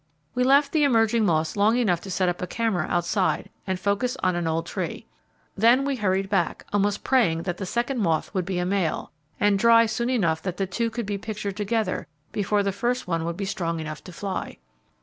[0.33, 4.17] We left the emerging moths long enough to set up a camera outside, and focus
[4.23, 5.05] on old tree.
[5.55, 9.59] Then we hurried back, almost praying that the second moth would be a male, and
[9.59, 13.37] dry soon enough that the two could be pictured together, before the first one would
[13.37, 14.57] be strong enough to fly.